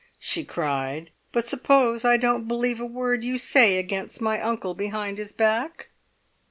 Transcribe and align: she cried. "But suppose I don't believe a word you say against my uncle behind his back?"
she 0.17 0.43
cried. 0.43 1.11
"But 1.31 1.45
suppose 1.45 2.03
I 2.05 2.17
don't 2.17 2.47
believe 2.47 2.81
a 2.81 2.87
word 2.87 3.23
you 3.23 3.37
say 3.37 3.77
against 3.77 4.19
my 4.19 4.41
uncle 4.41 4.73
behind 4.73 5.19
his 5.19 5.31
back?" 5.31 5.89